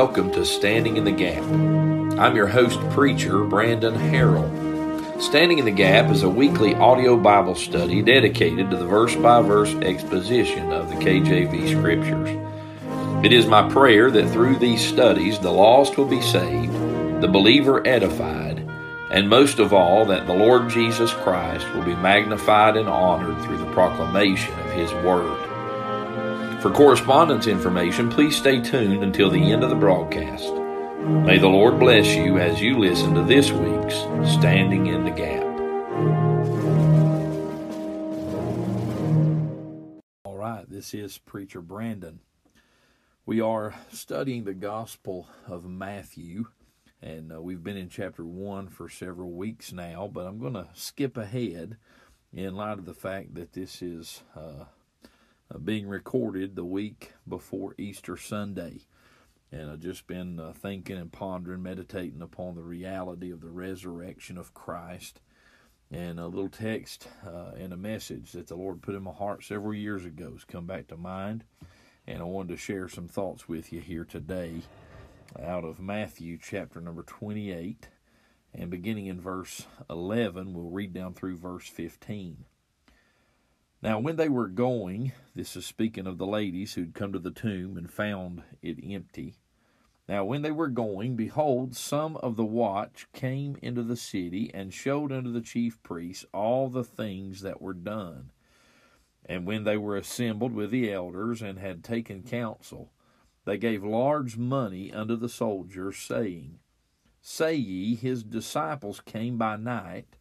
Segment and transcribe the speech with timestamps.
[0.00, 1.42] welcome to Standing in the Gap.
[2.18, 5.20] I'm your host preacher, Brandon Harrell.
[5.20, 9.42] Standing in the Gap is a weekly audio Bible study dedicated to the verse by
[9.42, 12.30] verse exposition of the KJV Scriptures.
[13.22, 16.72] It is my prayer that through these studies the lost will be saved,
[17.20, 18.66] the believer edified,
[19.10, 23.58] and most of all that the Lord Jesus Christ will be magnified and honored through
[23.58, 25.49] the proclamation of His Word.
[26.60, 30.52] For correspondence information, please stay tuned until the end of the broadcast.
[31.24, 33.94] May the Lord bless you as you listen to this week's
[34.30, 35.42] Standing in the Gap.
[40.26, 42.20] All right, this is Preacher Brandon.
[43.24, 46.48] We are studying the Gospel of Matthew,
[47.00, 50.68] and uh, we've been in chapter 1 for several weeks now, but I'm going to
[50.74, 51.78] skip ahead
[52.34, 54.24] in light of the fact that this is.
[54.36, 54.64] Uh,
[55.52, 58.80] uh, being recorded the week before Easter Sunday.
[59.52, 64.38] And I've just been uh, thinking and pondering, meditating upon the reality of the resurrection
[64.38, 65.20] of Christ.
[65.90, 69.42] And a little text uh, and a message that the Lord put in my heart
[69.42, 71.42] several years ago has come back to mind.
[72.06, 74.62] And I wanted to share some thoughts with you here today
[75.42, 77.88] out of Matthew chapter number 28.
[78.54, 82.44] And beginning in verse 11, we'll read down through verse 15.
[83.82, 87.30] Now, when they were going, this is speaking of the ladies who'd come to the
[87.30, 89.36] tomb and found it empty.
[90.06, 94.74] Now, when they were going, behold, some of the watch came into the city and
[94.74, 98.32] showed unto the chief priests all the things that were done.
[99.24, 102.92] And when they were assembled with the elders and had taken counsel,
[103.46, 106.58] they gave large money unto the soldiers, saying,
[107.22, 110.16] Say ye, his disciples came by night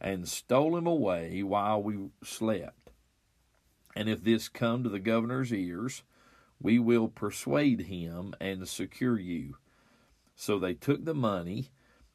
[0.00, 2.81] and stole him away while we slept.
[3.94, 6.02] And if this come to the governor's ears,
[6.60, 9.56] we will persuade him and secure you.
[10.34, 11.70] So they took the money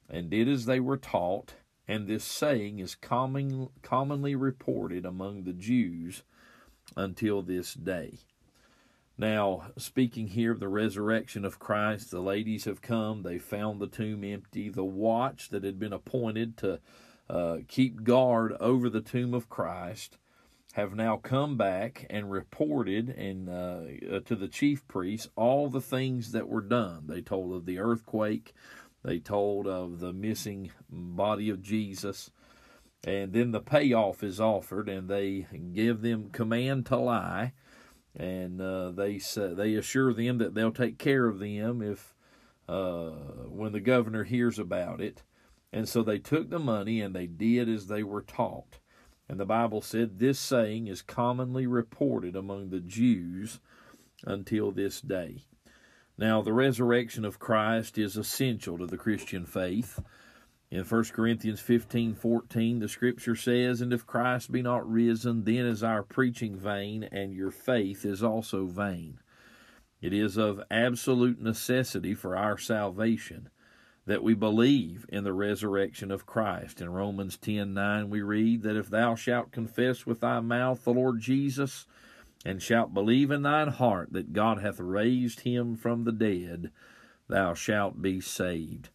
[0.10, 1.56] and did as they were taught,
[1.88, 6.24] and this saying is common, commonly reported among the Jews
[6.96, 8.20] until this day.
[9.18, 13.24] Now, speaking here of the resurrection of Christ, the ladies have come.
[13.24, 14.70] They found the tomb empty.
[14.70, 16.80] The watch that had been appointed to
[17.30, 20.18] uh, keep guard over the tomb of Christ
[20.74, 25.82] have now come back and reported and uh, uh, to the chief priests all the
[25.82, 27.06] things that were done.
[27.08, 28.54] They told of the earthquake,
[29.04, 32.30] they told of the missing body of Jesus,
[33.04, 37.54] and then the payoff is offered, and they give them command to lie,
[38.16, 42.14] and uh, they say, they assure them that they'll take care of them if
[42.68, 43.12] uh,
[43.48, 45.24] when the governor hears about it.
[45.72, 48.80] And so they took the money and they did as they were taught.
[49.30, 53.60] And the Bible said this saying is commonly reported among the Jews
[54.24, 55.44] until this day.
[56.18, 60.00] Now, the resurrection of Christ is essential to the Christian faith.
[60.72, 65.66] In 1 Corinthians 15 14, the scripture says, And if Christ be not risen, then
[65.66, 69.20] is our preaching vain, and your faith is also vain.
[70.02, 73.50] It is of absolute necessity for our salvation
[74.08, 76.80] that we believe in the resurrection of Christ.
[76.80, 81.20] In Romans 10:9 we read that if thou shalt confess with thy mouth the Lord
[81.20, 81.86] Jesus
[82.46, 86.72] and shalt believe in thine heart that God hath raised him from the dead,
[87.28, 88.90] thou shalt be saved.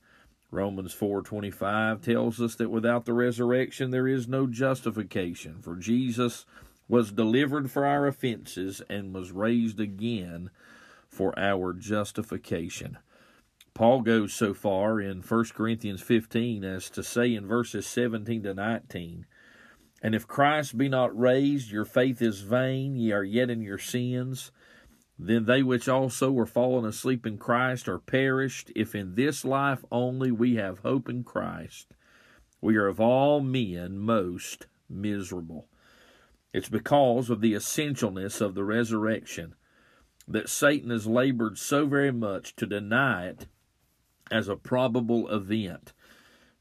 [0.51, 6.47] Romans 4:25 tells us that without the resurrection there is no justification, for Jesus
[6.89, 10.49] was delivered for our offenses and was raised again
[11.07, 12.97] for our justification.
[13.75, 18.53] Paul goes so far in 1 Corinthians 15 as to say in verses 17 to
[18.53, 19.27] 19,
[20.03, 23.79] And if Christ be not raised, your faith is vain, ye are yet in your
[23.79, 24.53] sins.
[25.19, 28.71] Then they which also were fallen asleep in Christ are perished.
[28.77, 31.95] If in this life only we have hope in Christ,
[32.61, 35.69] we are of all men most miserable.
[36.53, 39.55] It's because of the essentialness of the resurrection
[40.29, 43.47] that Satan has labored so very much to deny it
[44.33, 45.93] as a probable event.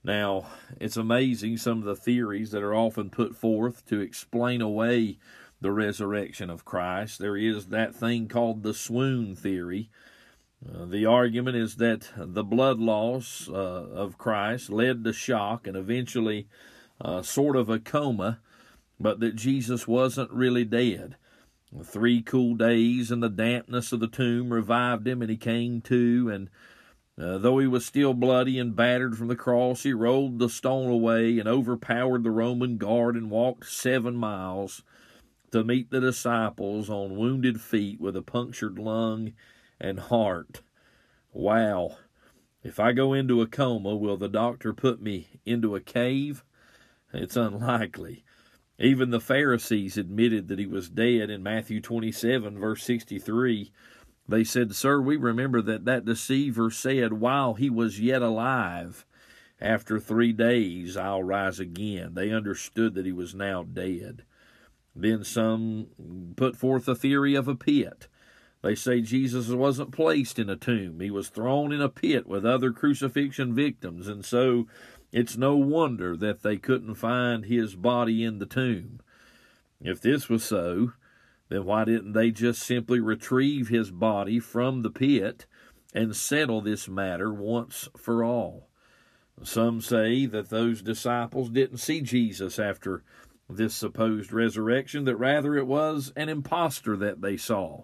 [0.03, 0.47] Now,
[0.79, 5.17] it's amazing some of the theories that are often put forth to explain away
[5.61, 7.19] the resurrection of Christ.
[7.19, 9.89] There is that thing called the swoon theory.
[10.67, 15.77] Uh, the argument is that the blood loss uh, of Christ led to shock and
[15.77, 16.47] eventually
[16.99, 18.39] uh, sort of a coma,
[18.99, 21.15] but that Jesus wasn't really dead.
[21.83, 26.29] Three cool days and the dampness of the tomb revived him, and he came to,
[26.29, 26.49] and
[27.21, 30.89] uh, though he was still bloody and battered from the cross, he rolled the stone
[30.89, 34.81] away and overpowered the Roman guard and walked seven miles
[35.51, 39.33] to meet the disciples on wounded feet with a punctured lung
[39.79, 40.61] and heart.
[41.31, 41.97] Wow.
[42.63, 46.43] If I go into a coma, will the doctor put me into a cave?
[47.13, 48.23] It's unlikely.
[48.79, 53.71] Even the Pharisees admitted that he was dead in Matthew 27, verse 63.
[54.31, 59.05] They said, Sir, we remember that that deceiver said while he was yet alive,
[59.59, 62.13] After three days I'll rise again.
[62.13, 64.23] They understood that he was now dead.
[64.95, 68.07] Then some put forth a theory of a pit.
[68.61, 71.01] They say Jesus wasn't placed in a tomb.
[71.01, 74.65] He was thrown in a pit with other crucifixion victims, and so
[75.11, 79.01] it's no wonder that they couldn't find his body in the tomb.
[79.81, 80.93] If this was so,
[81.51, 85.45] then why didn't they just simply retrieve his body from the pit
[85.93, 88.69] and settle this matter once for all?
[89.43, 93.03] Some say that those disciples didn't see Jesus after
[93.49, 97.83] this supposed resurrection, that rather it was an impostor that they saw.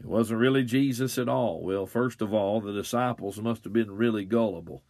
[0.00, 1.62] It wasn't really Jesus at all.
[1.62, 4.82] Well, first of all, the disciples must have been really gullible.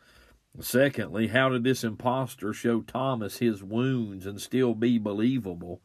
[0.59, 5.83] Secondly, how did this impostor show Thomas his wounds and still be believable?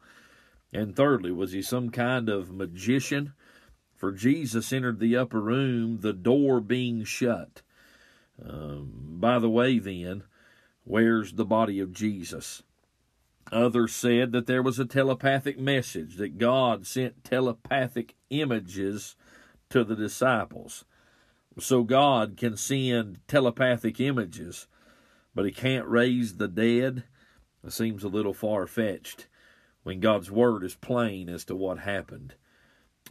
[0.72, 3.32] And thirdly, was he some kind of magician?
[3.94, 7.62] For Jesus entered the upper room, the door being shut.
[8.42, 10.24] Um, by the way, then,
[10.84, 12.62] where's the body of Jesus?
[13.52, 19.16] Others said that there was a telepathic message, that God sent telepathic images
[19.70, 20.84] to the disciples.
[21.58, 24.66] So God can send telepathic images,
[25.34, 27.04] but He can't raise the dead.
[27.64, 29.26] It seems a little far fetched
[29.86, 32.34] when God's Word is plain as to what happened.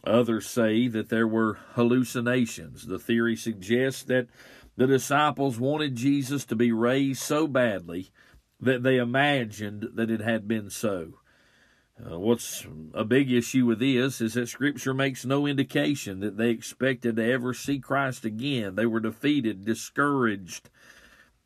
[0.04, 2.86] Others say that there were hallucinations.
[2.86, 4.26] The theory suggests that
[4.76, 8.10] the disciples wanted Jesus to be raised so badly
[8.60, 11.14] that they imagined that it had been so.
[11.98, 16.50] Uh, what's a big issue with this is that Scripture makes no indication that they
[16.50, 18.74] expected to ever see Christ again.
[18.74, 20.68] They were defeated, discouraged,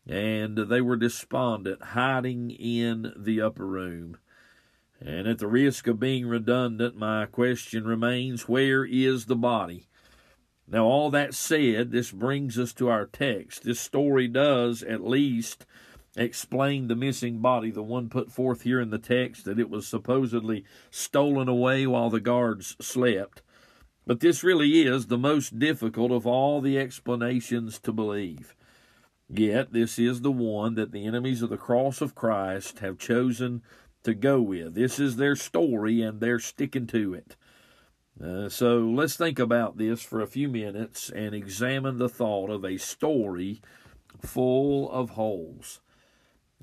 [0.09, 4.17] and they were despondent, hiding in the upper room.
[5.01, 9.87] And at the risk of being redundant, my question remains where is the body?
[10.69, 13.65] Now, all that said, this brings us to our text.
[13.65, 15.67] This story does, at least,
[16.17, 19.89] explain the missing body, the one put forth here in the text that it was
[19.89, 23.43] supposedly stolen away while the guards slept.
[24.07, 28.55] But this really is the most difficult of all the explanations to believe.
[29.29, 33.63] Yet, this is the one that the enemies of the cross of Christ have chosen
[34.05, 34.75] to go with.
[34.75, 37.37] This is their story, and they're sticking to it.
[38.23, 42.65] Uh, so let's think about this for a few minutes and examine the thought of
[42.65, 43.63] a story
[44.21, 45.81] full of holes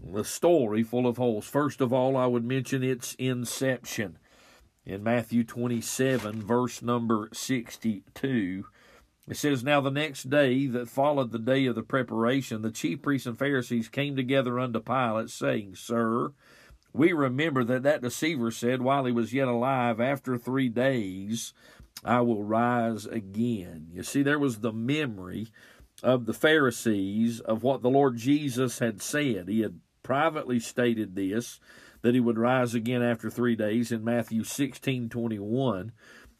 [0.04, 1.48] the story full of holes.
[1.48, 4.18] First of all, I would mention its inception.
[4.86, 8.66] In Matthew 27, verse number 62,
[9.28, 13.02] it says, Now the next day that followed the day of the preparation, the chief
[13.02, 16.32] priests and Pharisees came together unto Pilate, saying, Sir,
[16.94, 21.54] we remember that that deceiver said while he was yet alive, After three days
[22.04, 23.88] I will rise again.
[23.92, 25.48] You see, there was the memory
[26.04, 29.48] of the Pharisees of what the Lord Jesus had said.
[29.48, 31.60] He had privately stated this
[32.02, 35.92] that he would rise again after three days in Matthew 16 21.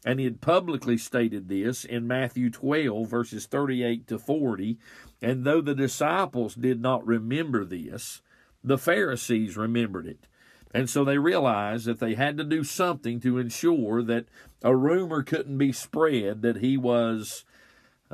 [0.04, 4.78] And he had publicly stated this in Matthew 12, verses 38 to 40.
[5.20, 8.22] And though the disciples did not remember this,
[8.62, 10.28] the Pharisees remembered it.
[10.72, 14.26] And so they realized that they had to do something to ensure that
[14.62, 17.44] a rumor couldn't be spread that he was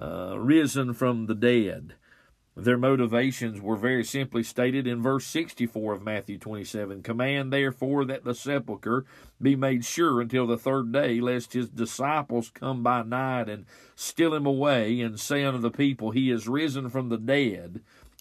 [0.00, 1.94] uh, risen from the dead.
[2.56, 8.22] Their motivations were very simply stated in verse 64 of Matthew 27 Command therefore that
[8.22, 9.04] the sepulchre
[9.42, 14.32] be made sure until the third day, lest his disciples come by night and steal
[14.34, 17.80] him away, and say unto the people, He is risen from the dead.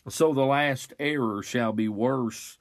[0.09, 2.57] So the last error shall be worse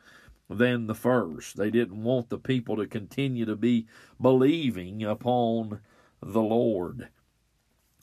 [0.56, 1.56] than the first.
[1.56, 3.86] They didn't want the people to continue to be
[4.20, 5.80] believing upon
[6.22, 7.08] the Lord.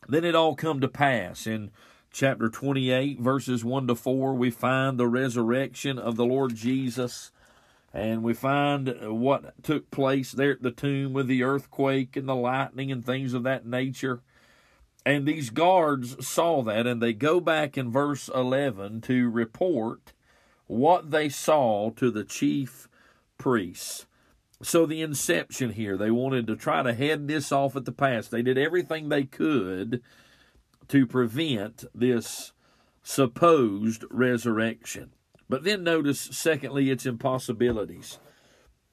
[0.08, 1.72] Then it all come to pass in
[2.12, 7.32] chapter 28, verses 1 to 4, we find the resurrection of the Lord Jesus.
[7.94, 12.36] And we find what took place there at the tomb with the earthquake and the
[12.36, 14.22] lightning and things of that nature.
[15.06, 20.14] And these guards saw that, and they go back in verse 11 to report
[20.70, 22.88] what they saw to the chief
[23.40, 24.06] priests.
[24.62, 28.28] So, the inception here, they wanted to try to head this off at the pass.
[28.28, 30.02] They did everything they could
[30.90, 32.52] to prevent this
[33.02, 35.12] supposed resurrection.
[35.48, 38.20] But then notice, secondly, its impossibilities.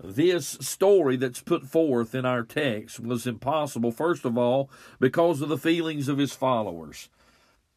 [0.03, 5.51] This story that's put forth in our text was impossible, first of all, because of
[5.51, 7.11] the feelings of his followers.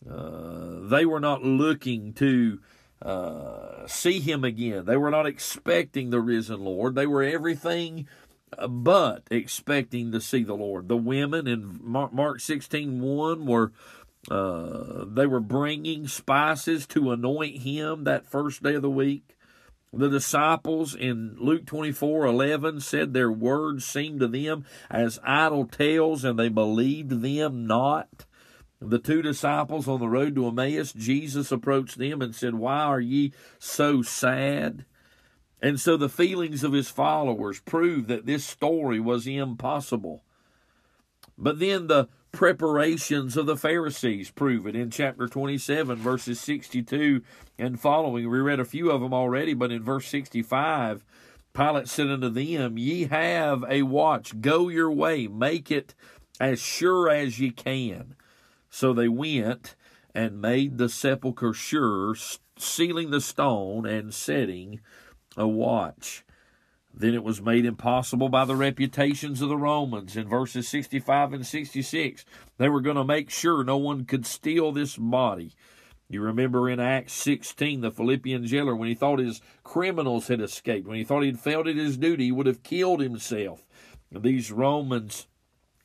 [0.09, 2.59] Uh, they were not looking to
[3.01, 4.85] uh, see him again.
[4.85, 6.95] They were not expecting the risen Lord.
[6.95, 8.07] They were everything
[8.67, 10.87] but expecting to see the Lord.
[10.87, 13.71] The women in Mark 16 1 were.
[14.29, 19.37] Uh, they were bringing spices to anoint him that first day of the week.
[19.93, 26.25] The disciples in Luke 24 11 said their words seemed to them as idle tales,
[26.25, 28.25] and they believed them not.
[28.81, 33.01] The two disciples on the road to Emmaus, Jesus approached them and said, Why are
[33.01, 34.85] ye so sad?
[35.61, 40.23] And so the feelings of his followers prove that this story was impossible.
[41.37, 47.21] But then the preparations of the Pharisees prove it in chapter 27, verses 62
[47.57, 48.29] and following.
[48.29, 51.03] We read a few of them already, but in verse 65,
[51.53, 55.95] Pilate said unto them, Ye have a watch, go your way, make it
[56.39, 58.15] as sure as ye can.
[58.69, 59.75] So they went
[60.13, 62.15] and made the sepulchre sure,
[62.57, 64.81] sealing the stone and setting
[65.37, 66.23] a watch.
[66.93, 71.45] Then it was made impossible by the reputations of the Romans in verses 65 and
[71.45, 72.25] 66.
[72.57, 75.53] They were going to make sure no one could steal this body.
[76.09, 80.87] You remember in Acts 16, the Philippian jailer, when he thought his criminals had escaped,
[80.87, 83.65] when he thought he'd failed at his duty, he would have killed himself.
[84.11, 85.27] These Romans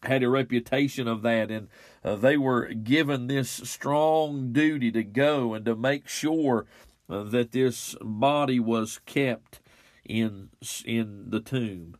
[0.04, 1.68] had a reputation of that, and
[2.04, 6.66] uh, they were given this strong duty to go and to make sure
[7.08, 9.60] uh, that this body was kept
[10.04, 10.50] in
[10.84, 11.96] in the tomb.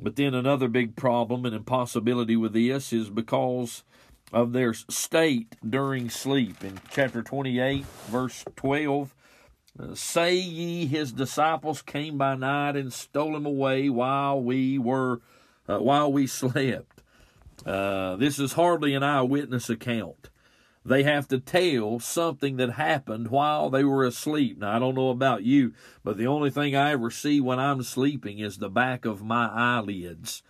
[0.00, 3.84] But then another big problem and impossibility with this is because
[4.32, 6.64] of their state during sleep.
[6.64, 9.14] In chapter 28, verse 12,
[9.78, 15.20] uh, say ye his disciples came by night and stole him away while we were
[15.68, 17.01] uh, while we slept.
[17.64, 20.30] Uh, this is hardly an eyewitness account.
[20.84, 24.58] They have to tell something that happened while they were asleep.
[24.58, 27.82] Now, I don't know about you, but the only thing I ever see when I'm
[27.84, 30.42] sleeping is the back of my eyelids.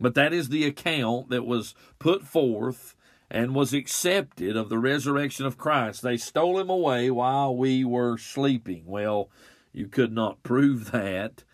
[0.00, 2.96] But that is the account that was put forth
[3.30, 6.02] and was accepted of the resurrection of Christ.
[6.02, 8.84] They stole him away while we were sleeping.
[8.86, 9.30] Well,
[9.72, 11.44] you could not prove that,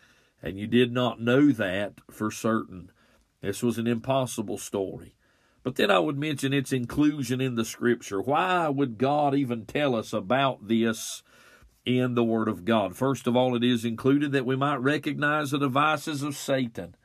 [0.43, 2.91] and you did not know that for certain.
[3.43, 5.15] This was an impossible story.
[5.65, 8.21] But then I would mention its inclusion in the scripture.
[8.21, 11.23] Why would God even tell us about this
[11.85, 12.97] in the Word of God?
[12.97, 16.97] First of all, it is included that we might recognize the devices of Satan.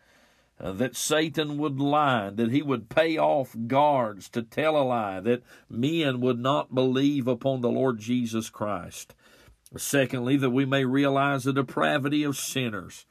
[0.60, 5.20] Uh, that Satan would lie, that he would pay off guards to tell a lie,
[5.20, 9.14] that men would not believe upon the Lord Jesus Christ.
[9.76, 13.06] Secondly, that we may realize the depravity of sinners.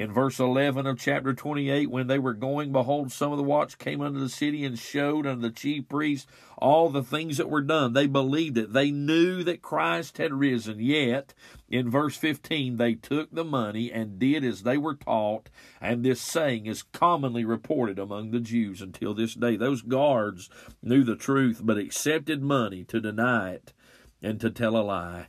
[0.00, 3.76] In verse 11 of chapter 28, when they were going, behold, some of the watch
[3.76, 6.26] came unto the city and showed unto the chief priests
[6.56, 7.92] all the things that were done.
[7.92, 8.72] They believed it.
[8.72, 10.80] They knew that Christ had risen.
[10.80, 11.34] Yet,
[11.68, 15.50] in verse 15, they took the money and did as they were taught.
[15.82, 19.56] And this saying is commonly reported among the Jews until this day.
[19.56, 20.48] Those guards
[20.82, 23.74] knew the truth, but accepted money to deny it
[24.22, 25.26] and to tell a lie.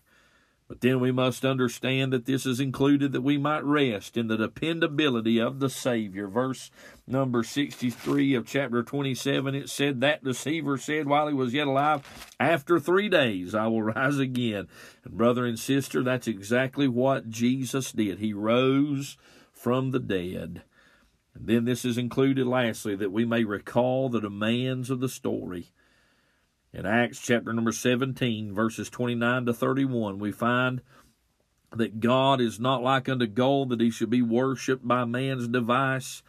[0.71, 4.37] But then we must understand that this is included that we might rest in the
[4.37, 6.29] dependability of the Savior.
[6.29, 6.71] Verse
[7.05, 12.07] number 63 of chapter 27, it said, That deceiver said while he was yet alive,
[12.39, 14.69] After three days I will rise again.
[15.03, 18.19] And brother and sister, that's exactly what Jesus did.
[18.19, 19.17] He rose
[19.51, 20.61] from the dead.
[21.35, 25.73] And then this is included lastly that we may recall the demands of the story.
[26.73, 30.81] In Acts chapter number 17, verses 29 to 31, we find
[31.75, 36.23] that God is not like unto gold that he should be worshipped by man's device.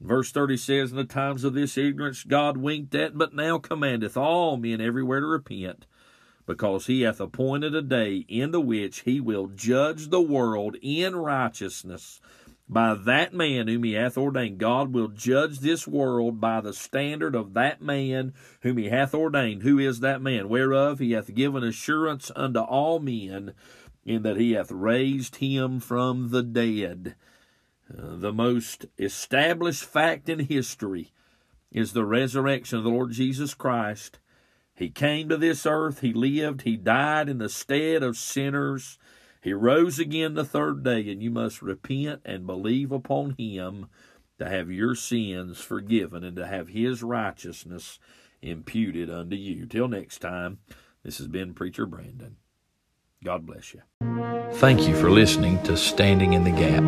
[0.00, 4.16] Verse 30 says, In the times of this ignorance God winked at, but now commandeth
[4.16, 5.84] all men everywhere to repent,
[6.46, 11.16] because he hath appointed a day in the which he will judge the world in
[11.16, 12.20] righteousness
[12.68, 14.58] by that man whom he hath ordained.
[14.58, 19.62] God will judge this world by the standard of that man whom he hath ordained.
[19.62, 20.48] Who is that man?
[20.48, 23.54] Whereof he hath given assurance unto all men,
[24.04, 27.14] in that he hath raised him from the dead.
[27.90, 31.12] Uh, the most established fact in history
[31.72, 34.18] is the resurrection of the Lord Jesus Christ.
[34.74, 38.98] He came to this earth, he lived, he died in the stead of sinners
[39.48, 43.86] he rose again the third day, and you must repent and believe upon him
[44.38, 47.98] to have your sins forgiven and to have his righteousness
[48.42, 49.64] imputed unto you.
[49.64, 50.58] Till next time,
[51.02, 52.36] this has been Preacher Brandon.
[53.24, 53.80] God bless you.
[54.56, 56.84] Thank you for listening to Standing in the Gap.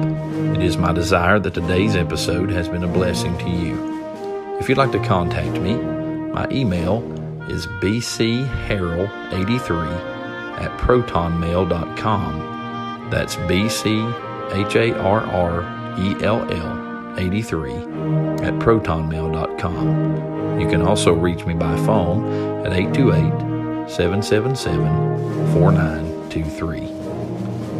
[0.54, 4.58] It is my desire that today's episode has been a blessing to you.
[4.60, 6.98] If you'd like to contact me, my email
[7.50, 10.19] is bcharrell83
[10.60, 13.10] at protonmail.com.
[13.10, 14.00] That's B-C-H-A-R-R-E-L-L
[17.18, 20.60] 83 at protonmail.com.
[20.60, 26.80] You can also reach me by phone at 828 777 4923.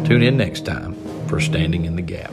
[0.07, 0.95] Tune in next time
[1.27, 2.31] for Standing in the Gap.